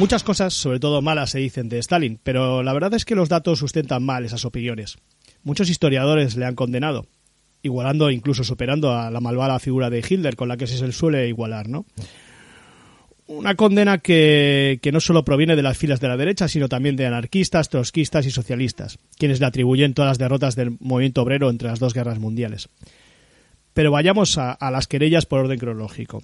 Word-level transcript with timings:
Muchas 0.00 0.24
cosas, 0.24 0.54
sobre 0.54 0.80
todo 0.80 1.02
malas, 1.02 1.28
se 1.28 1.40
dicen 1.40 1.68
de 1.68 1.78
Stalin, 1.78 2.18
pero 2.22 2.62
la 2.62 2.72
verdad 2.72 2.94
es 2.94 3.04
que 3.04 3.14
los 3.14 3.28
datos 3.28 3.58
sustentan 3.58 4.02
mal 4.02 4.24
esas 4.24 4.46
opiniones. 4.46 4.96
Muchos 5.42 5.68
historiadores 5.68 6.36
le 6.36 6.46
han 6.46 6.54
condenado, 6.54 7.04
igualando, 7.60 8.10
incluso 8.10 8.42
superando 8.42 8.96
a 8.96 9.10
la 9.10 9.20
malvada 9.20 9.58
figura 9.58 9.90
de 9.90 9.98
Hitler, 9.98 10.36
con 10.36 10.48
la 10.48 10.56
que 10.56 10.66
se 10.66 10.90
suele 10.92 11.28
igualar, 11.28 11.68
¿no? 11.68 11.84
Una 13.26 13.56
condena 13.56 13.98
que, 13.98 14.80
no 14.90 15.00
solo 15.00 15.22
proviene 15.22 15.54
de 15.54 15.62
las 15.62 15.76
filas 15.76 16.00
de 16.00 16.08
la 16.08 16.16
derecha, 16.16 16.48
sino 16.48 16.70
también 16.70 16.96
de 16.96 17.04
anarquistas, 17.04 17.68
trotskistas 17.68 18.24
y 18.24 18.30
socialistas, 18.30 18.98
quienes 19.18 19.38
le 19.38 19.44
atribuyen 19.44 19.92
todas 19.92 20.12
las 20.12 20.18
derrotas 20.18 20.56
del 20.56 20.78
movimiento 20.80 21.20
obrero 21.20 21.50
entre 21.50 21.68
las 21.68 21.78
dos 21.78 21.92
guerras 21.92 22.18
mundiales. 22.18 22.70
Pero 23.74 23.90
vayamos 23.90 24.38
a, 24.38 24.52
a 24.52 24.70
las 24.70 24.86
querellas 24.86 25.26
por 25.26 25.40
orden 25.40 25.58
cronológico. 25.58 26.22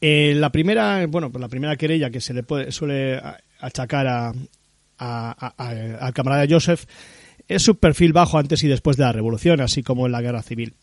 Eh, 0.00 0.34
la 0.36 0.50
primera, 0.50 1.06
bueno, 1.06 1.30
pues 1.30 1.40
la 1.40 1.48
primera 1.48 1.76
querella 1.76 2.10
que 2.10 2.20
se 2.20 2.32
le 2.32 2.42
puede, 2.42 2.72
suele 2.72 3.20
achacar 3.60 4.06
a, 4.06 4.32
al 4.98 6.12
camarada 6.14 6.46
Joseph 6.48 6.84
es 7.48 7.62
su 7.62 7.78
perfil 7.78 8.12
bajo 8.12 8.38
antes 8.38 8.62
y 8.62 8.68
después 8.68 8.96
de 8.96 9.04
la 9.04 9.12
revolución, 9.12 9.60
así 9.60 9.82
como 9.82 10.06
en 10.06 10.12
la 10.12 10.22
guerra 10.22 10.42
civil. 10.42 10.74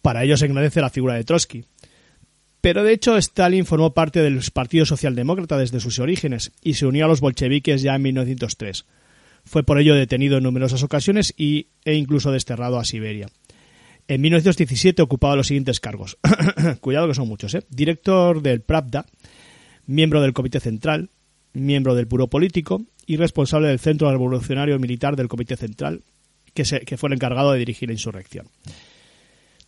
Para 0.00 0.24
ello 0.24 0.36
se 0.36 0.46
engrandece 0.46 0.80
la 0.80 0.90
figura 0.90 1.14
de 1.14 1.24
Trotsky. 1.24 1.64
Pero 2.60 2.84
de 2.84 2.92
hecho 2.92 3.16
Stalin 3.16 3.66
formó 3.66 3.92
parte 3.92 4.22
del 4.22 4.40
Partido 4.52 4.86
Socialdemócrata 4.86 5.58
desde 5.58 5.80
sus 5.80 5.98
orígenes 5.98 6.52
y 6.62 6.74
se 6.74 6.86
unió 6.86 7.06
a 7.06 7.08
los 7.08 7.20
bolcheviques 7.20 7.82
ya 7.82 7.96
en 7.96 8.02
1903. 8.02 8.84
Fue 9.44 9.64
por 9.64 9.80
ello 9.80 9.96
detenido 9.96 10.36
en 10.38 10.44
numerosas 10.44 10.84
ocasiones 10.84 11.34
y, 11.36 11.66
e 11.84 11.94
incluso 11.94 12.30
desterrado 12.30 12.78
a 12.78 12.84
Siberia. 12.84 13.26
En 14.08 14.20
1917 14.20 15.00
ocupaba 15.02 15.36
los 15.36 15.46
siguientes 15.46 15.80
cargos. 15.80 16.18
Cuidado 16.80 17.08
que 17.08 17.14
son 17.14 17.28
muchos, 17.28 17.54
¿eh? 17.54 17.62
Director 17.70 18.42
del 18.42 18.60
Pravda, 18.60 19.06
miembro 19.86 20.20
del 20.20 20.32
Comité 20.32 20.60
Central, 20.60 21.10
miembro 21.52 21.94
del 21.94 22.08
Puro 22.08 22.28
Político 22.28 22.82
y 23.06 23.16
responsable 23.16 23.68
del 23.68 23.78
Centro 23.78 24.10
Revolucionario 24.10 24.78
Militar 24.78 25.16
del 25.16 25.28
Comité 25.28 25.56
Central, 25.56 26.02
que, 26.54 26.64
se, 26.64 26.84
fue 26.96 27.08
el 27.08 27.14
encargado 27.14 27.52
de 27.52 27.58
dirigir 27.58 27.88
la 27.88 27.94
insurrección. 27.94 28.46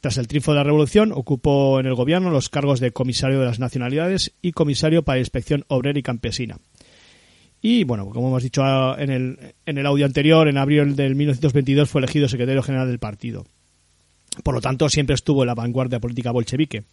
Tras 0.00 0.18
el 0.18 0.28
triunfo 0.28 0.52
de 0.52 0.58
la 0.58 0.64
revolución, 0.64 1.12
ocupó 1.12 1.80
en 1.80 1.86
el 1.86 1.94
gobierno 1.94 2.30
los 2.30 2.50
cargos 2.50 2.78
de 2.80 2.90
comisario 2.90 3.40
de 3.40 3.46
las 3.46 3.58
nacionalidades 3.58 4.34
y 4.42 4.52
comisario 4.52 5.02
para 5.02 5.18
inspección 5.18 5.64
obrera 5.68 5.98
y 5.98 6.02
campesina. 6.02 6.58
Y 7.62 7.84
bueno, 7.84 8.10
como 8.10 8.28
hemos 8.28 8.42
dicho 8.42 8.62
en 8.98 9.10
el, 9.10 9.54
en 9.64 9.78
el 9.78 9.86
audio 9.86 10.04
anterior, 10.04 10.46
en 10.48 10.58
abril 10.58 10.96
del 10.96 11.14
1922 11.14 11.88
fue 11.88 12.02
elegido 12.02 12.28
secretario 12.28 12.62
general 12.62 12.88
del 12.88 12.98
partido. 12.98 13.46
Por 14.42 14.54
lo 14.54 14.60
tanto, 14.60 14.88
siempre 14.88 15.14
estuvo 15.14 15.42
en 15.42 15.48
la 15.48 15.54
vanguardia 15.54 16.00
política 16.00 16.30
bolchevique. 16.30 16.84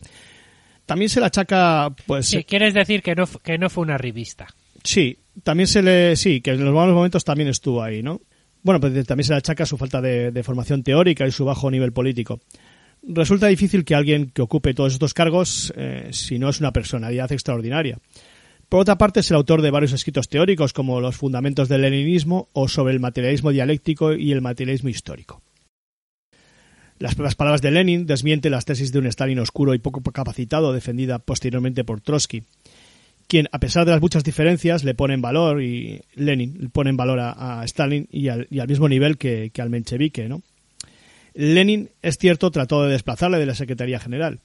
También 0.85 1.09
se 1.09 1.19
le 1.19 1.28
achaca, 1.28 1.94
pues... 2.06 2.28
Sí, 2.28 2.44
quieres 2.44 2.74
decir 2.74 3.02
que 3.02 3.16
no, 3.16 3.25
que 3.28 3.57
no 3.57 3.69
fue 3.69 3.84
una 3.84 3.97
revista. 3.97 4.47
Sí, 4.84 5.18
también 5.44 5.68
se 5.68 5.81
le... 5.81 6.16
Sí, 6.16 6.41
que 6.41 6.51
en 6.51 6.66
los 6.66 6.74
malos 6.74 6.96
momentos 6.96 7.24
también 7.24 7.50
estuvo 7.50 7.81
ahí, 7.81 8.03
¿no? 8.03 8.22
Bueno, 8.63 8.80
pues 8.80 9.06
también 9.06 9.25
se 9.25 9.34
le 9.34 9.38
achaca 9.38 9.66
su 9.66 9.78
falta 9.78 10.01
de, 10.01 10.44
formación 10.44 10.84
teórica 10.84 11.25
y 11.25 11.31
su 11.31 11.46
bajo 11.46 11.72
nivel 11.72 11.94
político. 11.94 12.41
Resulta 13.01 13.47
difícil 13.47 13.84
que 13.84 13.96
alguien 13.96 14.30
que 14.30 14.44
ocupe 14.44 14.75
todos 14.75 14.94
estos 14.94 15.13
cargos, 15.13 15.74
eh, 15.75 16.09
si 16.12 16.38
no 16.38 16.50
es 16.50 16.59
una 16.59 16.72
personalidad 16.72 17.31
extraordinaria. 17.31 17.97
Por 18.69 18.81
otra 18.81 18.97
parte, 18.97 19.22
es 19.22 19.31
el 19.31 19.38
autor 19.38 19.63
de 19.63 19.72
varios 19.72 19.91
escritos 19.91 20.30
teóricos, 20.30 20.74
como 20.74 21.01
Los 21.01 21.18
fundamentos 21.18 21.68
del 21.68 21.81
leninismo 21.81 22.50
o 22.53 22.68
sobre 22.68 22.94
el 22.94 23.00
materialismo 23.00 23.51
dialéctico 23.51 24.13
y 24.13 24.31
el 24.31 24.41
materialismo 24.41 24.90
histórico. 24.90 25.41
Las, 27.01 27.16
palabras 27.35 27.63
de 27.63 27.72
Lenin 27.72 28.06
desmienten 28.06 28.51
las 28.51 28.66
tesis 28.66 28.91
de 28.91 29.00
un 29.00 29.07
Stalin 29.07 29.39
oscuro 29.39 29.73
y 29.73 29.79
poco 29.79 30.01
capacitado 30.03 30.72
defendida 30.72 31.17
posteriormente 31.17 31.84
por 31.84 32.00
Trotsky, 32.00 32.44
quien, 33.28 33.47
a 33.51 33.59
pesar 33.59 33.85
de 33.85 33.91
las 33.91 34.01
muchas 34.01 34.23
diferencias, 34.23 34.84
le 34.84 34.94
pone 34.94 35.16
en 35.16 35.22
valor, 35.22 35.63
y 35.63 36.01
Lenin 36.13 36.69
pone 36.72 36.91
en 36.91 36.97
valor 36.97 37.19
a, 37.19 37.63
Stalin 37.66 38.07
y 38.12 38.28
al, 38.28 38.47
mismo 38.67 38.88
nivel 38.88 39.17
que, 39.17 39.51
al 39.57 39.72
menchevique, 39.72 40.29
¿no? 40.29 40.44
Lenin, 41.34 41.89
es 42.03 42.19
cierto, 42.19 42.51
trató 42.51 42.84
de 42.84 42.91
desplazarle 42.91 43.39
de 43.39 43.47
la 43.47 43.56
Secretaría 43.56 44.00
General, 44.00 44.39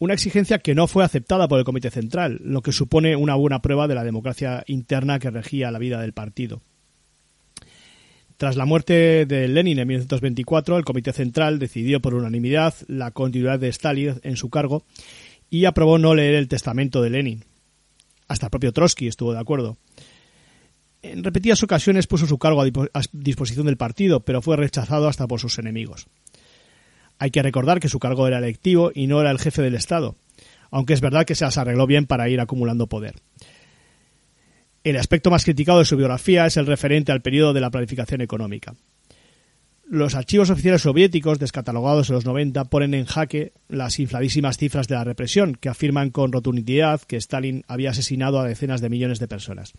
una 0.00 0.14
exigencia 0.14 0.58
que 0.58 0.74
no 0.74 0.88
fue 0.88 1.04
aceptada 1.04 1.46
por 1.46 1.60
el 1.60 1.64
Comité 1.64 1.92
Central, 1.92 2.40
lo 2.42 2.62
que 2.62 2.72
supone 2.72 3.14
una 3.14 3.36
buena 3.36 3.62
prueba 3.62 3.86
de 3.86 3.94
la 3.94 4.02
democracia 4.02 4.64
interna 4.66 5.20
que 5.20 5.30
regía 5.30 5.70
la 5.70 5.78
vida 5.78 6.00
del 6.00 6.14
partido. 6.14 6.62
Tras 8.42 8.56
la 8.56 8.66
muerte 8.66 9.24
de 9.24 9.46
Lenin 9.46 9.78
en 9.78 9.86
1924, 9.86 10.76
el 10.76 10.84
Comité 10.84 11.12
Central 11.12 11.60
decidió 11.60 12.02
por 12.02 12.16
unanimidad 12.16 12.74
la 12.88 13.12
continuidad 13.12 13.60
de 13.60 13.68
Stalin 13.68 14.18
en 14.24 14.36
su 14.36 14.50
cargo 14.50 14.82
y 15.48 15.64
aprobó 15.64 15.96
no 15.96 16.12
leer 16.16 16.34
el 16.34 16.48
testamento 16.48 17.00
de 17.02 17.10
Lenin. 17.10 17.44
Hasta 18.26 18.46
el 18.46 18.50
propio 18.50 18.72
Trotsky 18.72 19.06
estuvo 19.06 19.32
de 19.32 19.38
acuerdo. 19.38 19.76
En 21.02 21.22
repetidas 21.22 21.62
ocasiones 21.62 22.08
puso 22.08 22.26
su 22.26 22.36
cargo 22.38 22.62
a 22.62 23.02
disposición 23.12 23.66
del 23.66 23.76
partido, 23.76 24.24
pero 24.24 24.42
fue 24.42 24.56
rechazado 24.56 25.06
hasta 25.06 25.28
por 25.28 25.38
sus 25.38 25.60
enemigos. 25.60 26.08
Hay 27.20 27.30
que 27.30 27.44
recordar 27.44 27.78
que 27.78 27.88
su 27.88 28.00
cargo 28.00 28.26
era 28.26 28.38
electivo 28.38 28.90
y 28.92 29.06
no 29.06 29.20
era 29.20 29.30
el 29.30 29.38
jefe 29.38 29.62
del 29.62 29.76
Estado, 29.76 30.16
aunque 30.72 30.94
es 30.94 31.00
verdad 31.00 31.26
que 31.26 31.36
se 31.36 31.44
las 31.44 31.58
arregló 31.58 31.86
bien 31.86 32.06
para 32.06 32.28
ir 32.28 32.40
acumulando 32.40 32.88
poder. 32.88 33.14
El 34.84 34.96
aspecto 34.96 35.30
más 35.30 35.44
criticado 35.44 35.78
de 35.78 35.84
su 35.84 35.96
biografía 35.96 36.46
es 36.46 36.56
el 36.56 36.66
referente 36.66 37.12
al 37.12 37.22
periodo 37.22 37.52
de 37.52 37.60
la 37.60 37.70
planificación 37.70 38.20
económica. 38.20 38.74
Los 39.88 40.14
archivos 40.14 40.50
oficiales 40.50 40.82
soviéticos, 40.82 41.38
descatalogados 41.38 42.08
en 42.08 42.14
los 42.14 42.24
90, 42.24 42.64
ponen 42.64 42.94
en 42.94 43.04
jaque 43.04 43.52
las 43.68 43.98
infladísimas 43.98 44.56
cifras 44.56 44.88
de 44.88 44.94
la 44.94 45.04
represión, 45.04 45.54
que 45.54 45.68
afirman 45.68 46.10
con 46.10 46.32
rotundidad 46.32 47.02
que 47.02 47.16
Stalin 47.16 47.62
había 47.68 47.90
asesinado 47.90 48.40
a 48.40 48.48
decenas 48.48 48.80
de 48.80 48.88
millones 48.88 49.18
de 49.18 49.28
personas. 49.28 49.74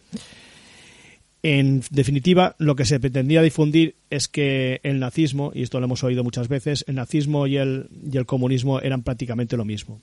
En 1.41 1.81
definitiva, 1.90 2.56
lo 2.58 2.75
que 2.75 2.85
se 2.85 3.00
pretendía 3.02 3.41
difundir 3.41 3.96
es 4.09 4.30
que 4.30 4.80
el 4.84 5.00
nazismo, 5.00 5.52
y 5.53 5.64
esto 5.64 5.80
lo 5.80 5.85
hemos 5.85 6.03
oído 6.03 6.24
muchas 6.24 6.47
veces, 6.47 6.85
el 6.88 6.96
nazismo 6.96 7.47
y 7.47 7.58
el, 7.58 7.90
y 8.09 8.16
el 8.16 8.25
comunismo 8.25 8.80
eran 8.80 9.03
prácticamente 9.03 9.58
lo 9.58 9.66
mismo. 9.66 10.00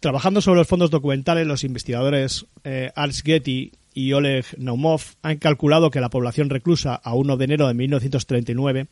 Trabajando 0.00 0.40
sobre 0.40 0.58
los 0.60 0.66
fondos 0.66 0.90
documentales, 0.90 1.46
los 1.46 1.62
investigadores 1.62 2.46
eh, 2.64 2.90
Ars 2.96 3.22
Getty 3.22 3.72
y 3.92 4.14
Oleg 4.14 4.46
Naumov 4.56 5.02
han 5.20 5.36
calculado 5.36 5.90
que 5.90 6.00
la 6.00 6.08
población 6.08 6.48
reclusa 6.48 6.94
a 6.94 7.14
1 7.14 7.36
de 7.36 7.44
enero 7.44 7.68
de 7.68 7.74
1939, 7.74 8.86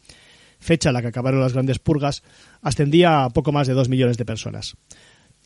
fecha 0.61 0.91
en 0.91 0.93
la 0.93 1.01
que 1.01 1.09
acabaron 1.09 1.41
las 1.41 1.55
grandes 1.55 1.79
purgas, 1.79 2.23
ascendía 2.61 3.25
a 3.25 3.31
poco 3.31 3.53
más 3.53 3.67
de 3.67 3.73
2 3.73 3.89
millones 3.89 4.19
de 4.19 4.27
personas, 4.27 4.77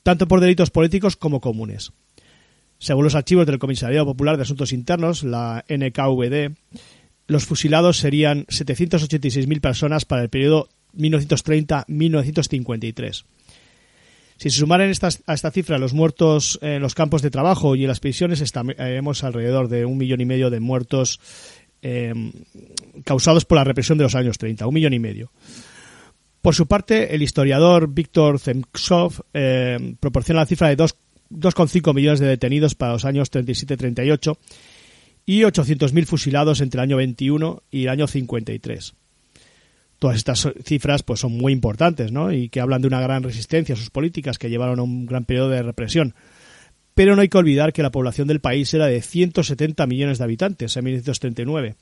tanto 0.02 0.26
por 0.26 0.40
delitos 0.40 0.70
políticos 0.70 1.14
como 1.14 1.40
comunes. 1.40 1.92
Según 2.78 3.04
los 3.04 3.14
archivos 3.14 3.46
del 3.46 3.60
Comisariado 3.60 4.06
Popular 4.06 4.36
de 4.36 4.42
Asuntos 4.42 4.72
Internos, 4.72 5.22
la 5.22 5.64
NKVD, 5.68 6.56
los 7.28 7.46
fusilados 7.46 7.98
serían 7.98 8.46
786.000 8.46 9.60
personas 9.60 10.06
para 10.06 10.22
el 10.22 10.28
periodo 10.28 10.68
1930-1953 10.96 13.26
si 14.42 14.50
se 14.50 14.58
sumaran 14.58 14.90
a 14.90 15.34
esta 15.34 15.50
cifra 15.52 15.78
los 15.78 15.92
muertos 15.92 16.58
en 16.62 16.82
los 16.82 16.96
campos 16.96 17.22
de 17.22 17.30
trabajo 17.30 17.76
y 17.76 17.82
en 17.82 17.88
las 17.88 18.00
prisiones, 18.00 18.40
estaremos 18.40 19.22
alrededor 19.22 19.68
de 19.68 19.84
un 19.84 19.96
millón 19.96 20.20
y 20.20 20.24
medio 20.24 20.50
de 20.50 20.58
muertos 20.58 21.20
em, 21.80 22.32
causados 23.04 23.44
por 23.44 23.58
la 23.58 23.62
represión 23.62 23.98
de 23.98 24.02
los 24.02 24.16
años 24.16 24.38
30, 24.38 24.66
un 24.66 24.74
millón 24.74 24.94
y 24.94 24.98
medio. 24.98 25.30
Por 26.40 26.56
su 26.56 26.66
parte, 26.66 27.14
el 27.14 27.22
historiador 27.22 27.86
Víctor 27.86 28.40
Zemtsov 28.40 29.20
em, 29.32 29.94
proporciona 29.94 30.40
la 30.40 30.46
cifra 30.46 30.70
de 30.70 30.76
2,5 30.76 31.94
millones 31.94 32.18
de 32.18 32.26
detenidos 32.26 32.74
para 32.74 32.94
los 32.94 33.04
años 33.04 33.30
37-38 33.30 34.38
y 35.24 35.42
800.000 35.42 36.04
fusilados 36.04 36.60
entre 36.60 36.80
el 36.80 36.82
año 36.82 36.96
21 36.96 37.62
y 37.70 37.84
el 37.84 37.90
año 37.90 38.08
53 38.08 38.96
todas 40.02 40.16
estas 40.16 40.48
cifras 40.64 41.04
pues 41.04 41.20
son 41.20 41.30
muy 41.30 41.52
importantes 41.52 42.10
¿no? 42.10 42.32
y 42.32 42.48
que 42.48 42.60
hablan 42.60 42.82
de 42.82 42.88
una 42.88 43.00
gran 43.00 43.22
resistencia 43.22 43.76
a 43.76 43.78
sus 43.78 43.90
políticas 43.90 44.36
que 44.36 44.50
llevaron 44.50 44.80
a 44.80 44.82
un 44.82 45.06
gran 45.06 45.24
periodo 45.24 45.48
de 45.48 45.62
represión. 45.62 46.16
pero 46.94 47.14
no 47.14 47.22
hay 47.22 47.28
que 47.28 47.38
olvidar 47.38 47.72
que 47.72 47.84
la 47.84 47.92
población 47.92 48.26
del 48.26 48.40
país 48.40 48.74
era 48.74 48.86
de 48.86 49.00
170 49.00 49.86
millones 49.86 50.18
de 50.18 50.24
habitantes 50.24 50.76
en 50.76 50.84
1939, 50.86 51.76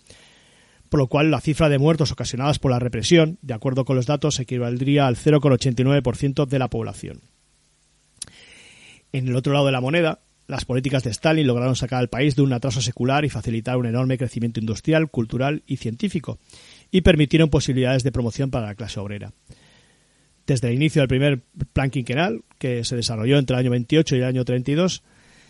por 0.91 1.01
lo 1.01 1.07
cual 1.07 1.31
la 1.31 1.41
cifra 1.41 1.71
de 1.71 1.79
muertos 1.79 2.13
ocasionadas 2.13 2.59
por 2.59 2.71
la 2.71 2.79
represión, 2.79 3.39
de 3.41 3.55
acuerdo 3.55 3.87
con 3.87 3.97
los 3.97 4.05
datos, 4.05 4.39
equivaldría 4.39 5.07
al 5.07 5.17
0,89% 5.17 6.47
de 6.47 6.59
la 6.59 6.69
población. 6.69 7.23
En 9.15 9.29
el 9.29 9.35
otro 9.35 9.55
lado 9.55 9.65
de 9.65 9.73
la 9.73 9.81
moneda, 9.81 10.21
las 10.47 10.67
políticas 10.67 11.05
de 11.05 11.11
Stalin 11.11 11.47
lograron 11.47 11.75
sacar 11.75 12.01
al 12.01 12.09
país 12.09 12.37
de 12.37 12.43
un 12.43 12.53
atraso 12.53 12.83
secular 12.83 13.25
y 13.25 13.31
facilitar 13.31 13.79
un 13.79 13.87
enorme 13.87 14.19
crecimiento 14.19 14.61
industrial, 14.61 15.11
cultural 15.11 15.63
y 15.67 15.79
científico, 15.79 16.39
y 16.91 17.03
permitieron 17.03 17.51
posibilidades 17.51 18.03
de 18.03 18.13
promoción 18.13 18.51
para 18.51 18.67
la 18.67 18.75
clase 18.75 19.01
obrera. 19.01 19.33
Desde 20.47 20.69
el 20.69 20.75
inicio 20.75 21.03
del 21.03 21.09
primer 21.09 21.43
plan 21.73 21.91
quinquenal, 21.91 22.43
que 22.59 22.85
se 22.85 22.97
desarrolló 22.97 23.39
entre 23.39 23.55
el 23.55 23.61
año 23.61 23.71
28 23.71 24.17
y 24.17 24.19
el 24.19 24.25
año 24.25 24.45
32, 24.45 25.03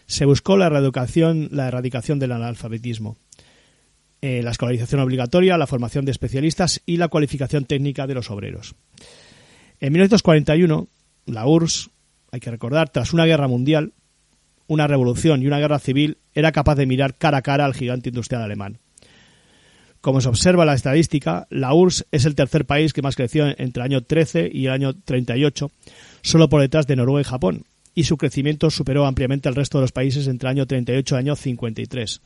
se 0.07 0.25
buscó 0.25 0.57
la 0.57 0.67
erradicación, 0.67 1.49
la 1.53 1.69
erradicación 1.69 2.19
del 2.19 2.33
analfabetismo, 2.33 3.17
eh, 4.21 4.43
la 4.43 4.51
escolarización 4.51 5.01
obligatoria, 5.01 5.57
la 5.57 5.67
formación 5.67 6.05
de 6.05 6.11
especialistas 6.11 6.83
y 6.85 6.99
la 6.99 7.09
cualificación 7.09 7.65
técnica 7.65 8.07
de 8.07 8.15
los 8.15 8.31
obreros. 8.31 8.75
En 9.79 9.93
1941, 9.93 10.89
la 11.27 11.47
URSS, 11.47 11.91
hay 12.33 12.41
que 12.41 12.51
recordar, 12.51 12.91
tras 12.91 13.13
una 13.15 13.25
guerra 13.25 13.49
mundial, 13.49 13.93
una 14.67 14.87
revolución 14.87 15.43
y 15.43 15.47
una 15.47 15.59
guerra 15.59 15.79
civil, 15.79 16.19
era 16.35 16.53
capaz 16.53 16.75
de 16.75 16.87
mirar 16.87 17.17
cara 17.17 17.39
a 17.39 17.43
cara 17.43 17.65
al 17.65 17.75
gigante 17.75 18.11
industrial 18.11 18.43
alemán. 18.43 18.79
Como 20.01 20.23
se 20.23 20.29
observa 20.29 20.65
la 20.65 20.75
estadística, 20.75 21.47
la 21.51 21.75
URSS 21.75 22.07
es 22.11 22.25
el 22.25 22.35
tercer 22.35 22.65
país 22.65 22.93
que 22.93 23.03
más 23.03 23.17
creció 23.17 23.47
entre 23.47 23.83
el 23.83 23.93
año 23.93 24.03
13 24.03 24.51
y 24.53 24.67
el 24.67 24.73
año 24.73 24.95
38, 24.95 25.71
solo 26.23 26.49
por 26.49 26.63
detrás 26.63 26.87
de 26.87 26.97
Noruega 26.97 27.21
y 27.21 27.31
Japón, 27.31 27.65
y 27.95 28.05
su 28.05 28.17
crecimiento 28.17 28.71
superó 28.71 29.05
ampliamente 29.05 29.49
al 29.49 29.55
resto 29.55 29.79
de 29.79 29.83
los 29.83 29.93
países 29.93 30.27
entre 30.27 30.49
el 30.49 30.57
año 30.57 30.67
38 30.67 31.15
y 31.15 31.17
el 31.17 31.19
año 31.19 31.37
53. 31.37 32.23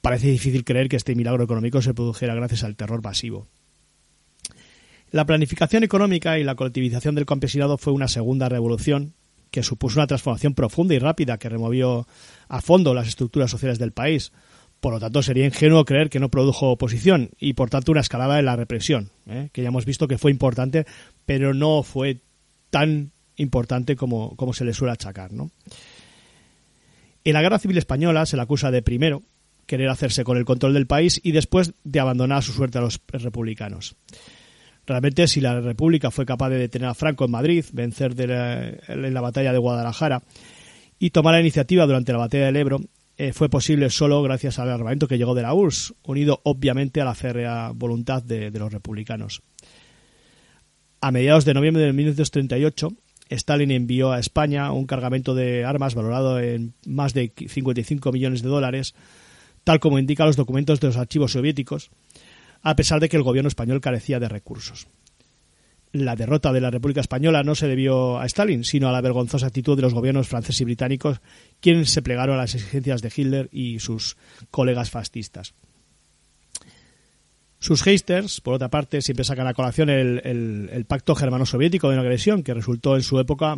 Parece 0.00 0.26
difícil 0.28 0.64
creer 0.64 0.88
que 0.88 0.96
este 0.96 1.14
milagro 1.14 1.44
económico 1.44 1.80
se 1.80 1.94
produjera 1.94 2.34
gracias 2.34 2.64
al 2.64 2.74
terror 2.74 3.02
masivo. 3.04 3.46
La 5.12 5.26
planificación 5.26 5.84
económica 5.84 6.40
y 6.40 6.44
la 6.44 6.56
colectivización 6.56 7.14
del 7.14 7.26
campesinado 7.26 7.78
fue 7.78 7.92
una 7.92 8.08
segunda 8.08 8.48
revolución 8.48 9.14
que 9.52 9.62
supuso 9.62 10.00
una 10.00 10.06
transformación 10.08 10.54
profunda 10.54 10.94
y 10.94 10.98
rápida 10.98 11.38
que 11.38 11.50
removió 11.50 12.08
a 12.48 12.60
fondo 12.62 12.94
las 12.94 13.06
estructuras 13.06 13.50
sociales 13.50 13.78
del 13.78 13.92
país, 13.92 14.32
por 14.82 14.92
lo 14.92 14.98
tanto, 14.98 15.22
sería 15.22 15.46
ingenuo 15.46 15.84
creer 15.84 16.10
que 16.10 16.18
no 16.18 16.28
produjo 16.28 16.72
oposición 16.72 17.30
y, 17.38 17.52
por 17.52 17.70
tanto, 17.70 17.92
una 17.92 18.00
escalada 18.00 18.40
en 18.40 18.46
la 18.46 18.56
represión, 18.56 19.10
¿eh? 19.28 19.48
que 19.52 19.62
ya 19.62 19.68
hemos 19.68 19.84
visto 19.84 20.08
que 20.08 20.18
fue 20.18 20.32
importante, 20.32 20.86
pero 21.24 21.54
no 21.54 21.84
fue 21.84 22.18
tan 22.70 23.12
importante 23.36 23.94
como, 23.94 24.34
como 24.34 24.52
se 24.52 24.64
le 24.64 24.74
suele 24.74 24.90
achacar. 24.90 25.30
En 25.30 27.32
la 27.32 27.42
Guerra 27.42 27.60
Civil 27.60 27.78
Española 27.78 28.26
se 28.26 28.34
le 28.34 28.42
acusa 28.42 28.72
de, 28.72 28.82
primero, 28.82 29.22
querer 29.66 29.88
hacerse 29.88 30.24
con 30.24 30.36
el 30.36 30.44
control 30.44 30.74
del 30.74 30.88
país 30.88 31.20
y 31.22 31.30
después 31.30 31.74
de 31.84 32.00
abandonar 32.00 32.42
su 32.42 32.50
suerte 32.50 32.78
a 32.78 32.80
los 32.80 33.00
republicanos. 33.06 33.94
Realmente, 34.84 35.28
si 35.28 35.40
la 35.40 35.60
República 35.60 36.10
fue 36.10 36.26
capaz 36.26 36.48
de 36.48 36.58
detener 36.58 36.88
a 36.88 36.94
Franco 36.94 37.24
en 37.24 37.30
Madrid, 37.30 37.64
vencer 37.72 38.16
en 38.18 39.14
la 39.14 39.20
batalla 39.20 39.52
de 39.52 39.58
Guadalajara 39.58 40.24
y 40.98 41.10
tomar 41.10 41.34
la 41.34 41.40
iniciativa 41.40 41.86
durante 41.86 42.10
la 42.10 42.18
batalla 42.18 42.46
del 42.46 42.56
Ebro, 42.56 42.80
eh, 43.18 43.32
fue 43.32 43.48
posible 43.48 43.90
solo 43.90 44.22
gracias 44.22 44.58
al 44.58 44.70
armamento 44.70 45.06
que 45.06 45.18
llegó 45.18 45.34
de 45.34 45.42
la 45.42 45.54
URSS, 45.54 45.94
unido 46.04 46.40
obviamente 46.44 47.00
a 47.00 47.04
la 47.04 47.14
férrea 47.14 47.70
voluntad 47.74 48.22
de, 48.22 48.50
los 48.50 48.72
republicanos. 48.72 49.42
A 51.00 51.10
mediados 51.10 51.44
de 51.44 51.54
noviembre 51.54 51.84
de 51.84 51.92
1938, 51.92 52.88
Stalin 53.28 53.70
envió 53.70 54.12
a 54.12 54.18
España 54.18 54.72
un 54.72 54.86
cargamento 54.86 55.34
de 55.34 55.64
armas 55.64 55.94
valorado 55.94 56.40
en 56.40 56.74
más 56.86 57.12
de 57.12 57.32
55 57.36 58.12
millones 58.12 58.42
de 58.42 58.48
dólares, 58.48 58.94
tal 59.64 59.80
como 59.80 59.98
indican 59.98 60.26
los 60.26 60.36
documentos 60.36 60.80
de 60.80 60.86
los 60.88 60.96
archivos 60.96 61.32
soviéticos, 61.32 61.90
a 62.62 62.76
pesar 62.76 63.00
de 63.00 63.08
que 63.08 63.16
el 63.16 63.22
gobierno 63.22 63.48
español 63.48 63.80
carecía 63.80 64.20
de 64.20 64.28
recursos 64.28 64.86
la 65.92 66.16
derrota 66.16 66.52
de 66.52 66.60
la 66.60 66.70
República 66.70 67.00
Española 67.00 67.42
no 67.42 67.54
se 67.54 67.68
debió 67.68 68.18
a 68.18 68.26
Stalin, 68.26 68.64
sino 68.64 68.88
a 68.88 68.92
la 68.92 69.00
vergonzosa 69.00 69.46
actitud 69.46 69.76
de 69.76 69.82
los 69.82 69.94
gobiernos 69.94 70.28
franceses 70.28 70.62
y 70.62 70.64
británicos, 70.64 71.20
quienes 71.60 71.90
se 71.90 72.02
plegaron 72.02 72.36
a 72.36 72.42
las 72.42 72.54
exigencias 72.54 73.02
de 73.02 73.12
Hitler 73.14 73.48
y 73.52 73.78
sus 73.78 74.16
colegas 74.50 74.90
fascistas. 74.90 75.54
Sus 77.58 77.84
haters, 77.84 78.40
por 78.40 78.54
otra 78.54 78.70
parte, 78.70 79.02
siempre 79.02 79.24
sacan 79.24 79.46
a 79.46 79.54
colación 79.54 79.88
el, 79.88 80.84
pacto 80.88 81.14
germano-soviético 81.14 81.90
de 81.90 81.94
no 81.94 82.02
agresión, 82.02 82.42
que 82.42 82.54
resultó 82.54 82.96
en 82.96 83.02
su 83.02 83.20
época 83.20 83.56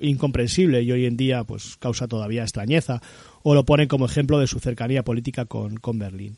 incomprensible 0.00 0.82
y 0.82 0.92
hoy 0.92 1.06
en 1.06 1.16
día 1.16 1.44
pues, 1.44 1.76
causa 1.78 2.08
todavía 2.08 2.42
extrañeza, 2.42 3.00
o 3.42 3.54
lo 3.54 3.64
ponen 3.64 3.88
como 3.88 4.04
ejemplo 4.04 4.38
de 4.38 4.48
su 4.48 4.60
cercanía 4.60 5.02
política 5.02 5.46
con 5.46 5.98
Berlín. 5.98 6.36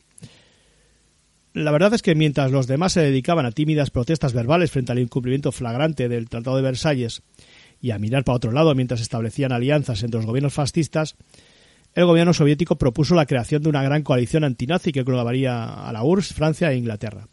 La 1.53 1.71
verdad 1.71 1.93
es 1.93 2.01
que 2.01 2.15
mientras 2.15 2.51
los 2.51 2.67
demás 2.67 2.93
se 2.93 3.01
dedicaban 3.01 3.45
a 3.45 3.51
tímidas 3.51 3.89
protestas 3.89 4.33
verbales 4.33 4.71
frente 4.71 4.93
al 4.93 4.99
incumplimiento 4.99 5.51
flagrante 5.51 6.07
del 6.07 6.29
Tratado 6.29 6.55
de 6.55 6.61
Versalles 6.61 7.23
y 7.81 7.91
a 7.91 7.99
mirar 7.99 8.23
para 8.23 8.37
otro 8.37 8.53
lado 8.53 8.73
mientras 8.73 9.01
establecían 9.01 9.51
alianzas 9.51 10.01
entre 10.03 10.19
los 10.19 10.25
gobiernos 10.25 10.53
fascistas, 10.53 11.17
el 11.93 12.05
gobierno 12.05 12.33
soviético 12.33 12.77
propuso 12.77 13.15
la 13.15 13.25
creación 13.25 13.63
de 13.63 13.69
una 13.69 13.83
gran 13.83 14.01
coalición 14.03 14.45
antinazi 14.45 14.93
que 14.93 15.01
englobaría 15.01 15.65
a 15.65 15.91
la 15.91 16.03
URSS, 16.03 16.33
Francia 16.33 16.71
e 16.71 16.77
Inglaterra. 16.77 17.27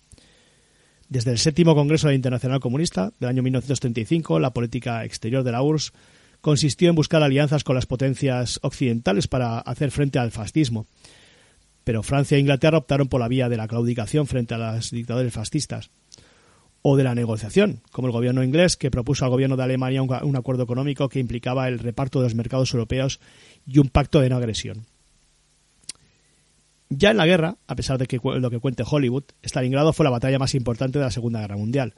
Desde 1.09 1.31
el 1.31 1.39
séptimo 1.39 1.77
Congreso 1.77 2.09
de 2.09 2.17
Internacional 2.17 2.59
Comunista 2.59 3.13
del 3.21 3.29
año 3.29 3.43
1935, 3.45 4.41
la 4.41 4.53
política 4.53 5.05
exterior 5.05 5.45
de 5.45 5.53
la 5.53 5.63
URSS 5.63 5.93
consistió 6.41 6.91
en 6.91 6.97
buscar 6.97 7.23
alianzas 7.23 7.63
con 7.63 7.77
las 7.77 7.87
potencias 7.87 8.59
occidentales 8.63 9.29
para 9.29 9.61
hacer 9.61 9.93
frente 9.93 10.19
al 10.19 10.33
fascismo, 10.33 10.87
pero 11.89 12.03
Francia 12.03 12.37
e 12.37 12.41
Inglaterra 12.41 12.77
optaron 12.77 13.09
por 13.09 13.19
la 13.19 13.29
vía 13.29 13.49
de 13.49 13.57
la 13.57 13.67
claudicación 13.67 14.27
frente 14.27 14.53
a 14.53 14.59
las 14.59 14.91
dictadores 14.91 15.33
fascistas 15.33 15.89
o 16.83 16.99
de 16.99 17.03
la 17.03 17.15
negociación, 17.15 17.81
como 17.93 18.09
el 18.09 18.13
gobierno 18.13 18.45
inglés 18.45 18.77
que 18.77 18.91
propuso 18.91 19.25
al 19.25 19.31
gobierno 19.31 19.57
de 19.57 19.63
Alemania 19.63 20.03
un, 20.03 20.37
acuerdo 20.37 20.65
económico 20.65 21.09
que 21.09 21.19
implicaba 21.19 21.67
el 21.67 21.79
reparto 21.79 22.19
de 22.19 22.25
los 22.25 22.35
mercados 22.35 22.75
europeos 22.75 23.21
y 23.67 23.79
un 23.79 23.89
pacto 23.89 24.21
de 24.21 24.29
no 24.29 24.37
agresión. 24.37 24.85
Ya 26.91 27.11
en 27.11 27.17
la 27.17 27.25
guerra, 27.25 27.57
a 27.67 27.75
pesar 27.75 27.97
de 27.97 28.07
que 28.07 28.21
lo 28.23 28.51
que 28.51 28.59
cuente 28.59 28.85
Hollywood, 28.87 29.25
Stalingrado 29.43 29.95
fue 29.95 30.05
la 30.05 30.11
batalla 30.11 30.39
más 30.39 30.55
importante 30.55 30.99
de 30.99 31.07
la 31.07 31.11
Segunda 31.11 31.41
Guerra 31.41 31.57
Mundial 31.57 31.95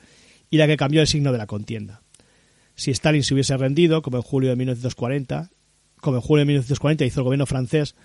y 0.50 0.58
la 0.58 0.68
que 0.68 0.76
cambió 0.76 1.00
el 1.00 1.08
signo 1.08 1.32
de 1.32 1.38
la 1.38 1.48
contienda. 1.48 2.02
Si 2.76 2.92
Stalin 2.92 3.24
se 3.24 3.34
hubiese 3.34 3.56
rendido, 3.56 4.02
como 4.02 4.18
en 4.18 4.22
julio 4.22 4.50
de 4.50 4.56
1940, 4.56 5.50
como 5.96 6.18
en 6.18 6.22
julio 6.22 6.42
de 6.42 6.46
1940 6.46 7.04
hizo 7.06 7.18
el 7.18 7.24
gobierno 7.24 7.46
francés, 7.46 7.96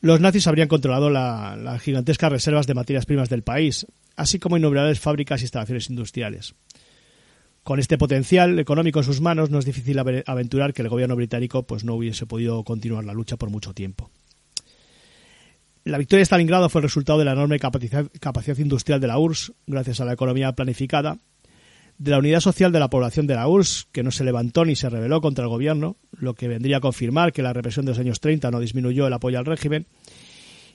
los 0.00 0.20
nazis 0.20 0.46
habrían 0.46 0.68
controlado 0.68 1.10
las 1.10 1.80
gigantescas 1.82 2.30
reservas 2.30 2.66
de 2.66 2.74
materias 2.74 3.06
primas 3.06 3.28
del 3.28 3.42
país, 3.42 3.86
así 4.16 4.38
como 4.38 4.56
innumerables 4.56 5.00
fábricas 5.00 5.40
e 5.40 5.44
instalaciones 5.44 5.90
industriales. 5.90 6.54
Con 7.62 7.80
este 7.80 7.98
potencial 7.98 8.58
económico 8.58 9.00
en 9.00 9.04
sus 9.04 9.20
manos, 9.20 9.50
no 9.50 9.58
es 9.58 9.64
difícil 9.64 9.98
aventurar 9.98 10.72
que 10.72 10.82
el 10.82 10.88
gobierno 10.88 11.16
británico 11.16 11.66
pues, 11.66 11.84
no 11.84 11.94
hubiese 11.94 12.24
podido 12.24 12.62
continuar 12.62 13.04
la 13.04 13.12
lucha 13.12 13.36
por 13.36 13.50
mucho 13.50 13.74
tiempo. 13.74 14.10
La 15.82 15.98
victoria 15.98 16.20
de 16.20 16.26
Stalingrado 16.26 16.68
fue 16.68 16.80
el 16.80 16.84
resultado 16.84 17.18
de 17.18 17.24
la 17.24 17.32
enorme 17.32 17.58
capacidad, 17.58 18.06
capacidad 18.20 18.58
industrial 18.58 19.00
de 19.00 19.06
la 19.06 19.18
URSS, 19.18 19.52
gracias 19.66 20.00
a 20.00 20.04
la 20.04 20.12
economía 20.12 20.52
planificada, 20.52 21.18
de 21.98 22.10
la 22.10 22.18
unidad 22.18 22.40
social 22.40 22.72
de 22.72 22.80
la 22.80 22.90
población 22.90 23.26
de 23.26 23.34
la 23.34 23.48
URSS, 23.48 23.88
que 23.92 24.02
no 24.02 24.10
se 24.10 24.24
levantó 24.24 24.64
ni 24.64 24.76
se 24.76 24.88
rebeló 24.88 25.20
contra 25.20 25.44
el 25.44 25.48
gobierno, 25.48 25.96
lo 26.12 26.34
que 26.34 26.48
vendría 26.48 26.78
a 26.78 26.80
confirmar 26.80 27.32
que 27.32 27.42
la 27.42 27.52
represión 27.52 27.86
de 27.86 27.92
los 27.92 27.98
años 27.98 28.20
30 28.20 28.50
no 28.50 28.60
disminuyó 28.60 29.06
el 29.06 29.12
apoyo 29.12 29.38
al 29.38 29.46
régimen, 29.46 29.86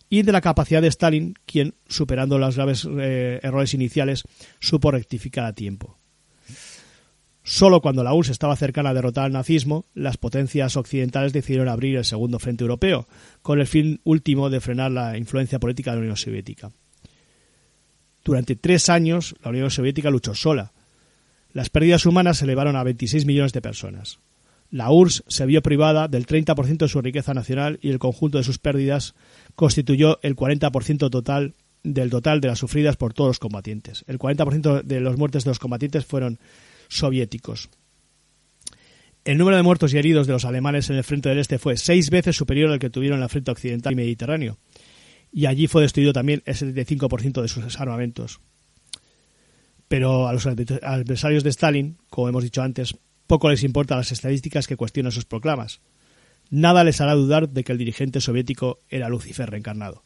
y 0.10 0.24
de 0.24 0.32
la 0.32 0.42
capacidad 0.42 0.82
de 0.82 0.90
Stalin, 0.90 1.36
quien, 1.46 1.76
superando 1.88 2.38
los 2.38 2.56
graves 2.56 2.88
eh, 3.00 3.40
errores 3.44 3.74
iniciales, 3.74 4.24
supo 4.60 4.92
rectificar 4.92 5.46
a 5.46 5.54
tiempo. 5.54 5.98
Solo 7.44 7.82
cuando 7.82 8.04
la 8.04 8.14
URSS 8.14 8.32
estaba 8.32 8.56
cercana 8.56 8.90
a 8.90 8.94
derrotar 8.94 9.26
al 9.26 9.32
nazismo, 9.32 9.86
las 9.94 10.18
potencias 10.18 10.76
occidentales 10.76 11.34
decidieron 11.34 11.70
abrir 11.70 11.98
el 11.98 12.06
segundo 12.06 12.40
frente 12.40 12.64
europeo, 12.64 13.08
con 13.42 13.60
el 13.60 13.68
fin 13.68 14.00
último 14.04 14.50
de 14.50 14.60
frenar 14.60 14.92
la 14.92 15.18
influencia 15.18 15.60
política 15.60 15.92
de 15.92 15.98
la 15.98 16.02
Unión 16.02 16.18
Soviética. 16.18 16.72
Durante 18.24 18.56
tres 18.56 18.90
años, 18.90 19.36
la 19.44 19.50
Unión 19.50 19.72
Soviética 19.72 20.12
luchó 20.12 20.36
sola, 20.36 20.74
las 21.54 21.70
pérdidas 21.70 22.06
humanas 22.06 22.38
se 22.38 22.46
elevaron 22.46 22.76
a 22.76 22.84
26 22.84 23.26
millones 23.26 23.54
de 23.54 23.62
personas. 23.62 24.20
La 24.70 24.90
URSS 24.90 25.24
se 25.28 25.46
vio 25.46 25.62
privada 25.62 26.08
del 26.08 26.26
30% 26.26 26.78
de 26.78 26.88
su 26.88 27.02
riqueza 27.02 27.34
nacional 27.34 27.78
y 27.82 27.90
el 27.90 28.00
conjunto 28.00 28.38
de 28.38 28.46
sus 28.46 28.58
pérdidas 28.58 29.16
constituyó 29.56 30.20
el 30.24 30.36
40% 30.36 31.10
total 31.10 31.56
del 31.84 32.10
total 32.10 32.40
de 32.40 32.48
las 32.48 32.60
sufridas 32.60 32.96
por 32.96 33.14
todos 33.14 33.32
los 33.32 33.40
combatientes. 33.40 34.06
El 34.08 34.18
40% 34.18 34.84
de 34.84 35.02
los 35.02 35.18
muertes 35.18 35.44
de 35.44 35.50
los 35.50 35.60
combatientes 35.60 36.06
fueron 36.06 36.40
soviéticos. 36.88 37.70
El 39.26 39.38
número 39.38 39.58
de 39.58 39.64
muertos 39.64 39.94
y 39.94 39.98
heridos 39.98 40.26
de 40.26 40.34
los 40.34 40.46
alemanes 40.46 40.90
en 40.90 40.96
el 40.96 41.04
frente 41.04 41.30
del 41.30 41.40
Este 41.40 41.60
fue 41.60 41.78
seis 41.78 42.10
veces 42.10 42.36
superior 42.36 42.72
al 42.72 42.80
que 42.80 42.90
tuvieron 42.90 43.18
en 43.18 43.22
la 43.22 43.30
frente 43.30 43.52
occidental 43.52 43.94
y 43.94 43.98
mediterráneo, 43.98 44.58
y 45.32 45.46
allí 45.46 45.68
fue 45.68 45.84
destruido 45.84 46.14
también 46.14 46.42
el 46.46 46.56
75% 46.56 47.42
de 47.42 47.48
sus 47.48 47.80
armamentos 47.80 48.40
pero 49.92 50.30
a 50.30 50.32
los 50.32 50.46
adversarios 50.48 51.44
de 51.44 51.50
Stalin, 51.50 51.98
como 52.10 52.30
hemos 52.30 52.46
dicho 52.46 52.62
antes, 52.62 52.96
poco 53.28 53.50
les 53.50 53.62
importan 53.62 53.98
las 53.98 54.14
estadísticas 54.14 54.66
que 54.66 54.78
cuestionan 54.78 55.12
sus 55.12 55.26
proclamas. 55.26 55.82
nada 56.50 56.86
les 56.86 57.02
hará 57.02 57.14
dudar 57.14 57.50
de 57.50 57.66
que 57.66 57.74
el 57.74 57.78
dirigente 57.78 58.22
soviético 58.22 58.80
era 58.88 59.10
Lucifer 59.10 59.50
reencarnado. 59.50 60.06